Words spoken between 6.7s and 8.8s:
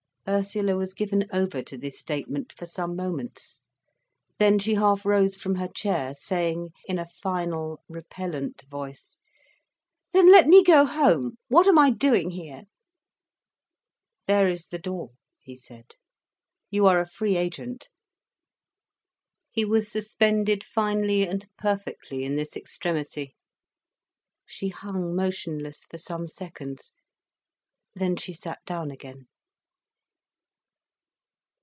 in a final, repellent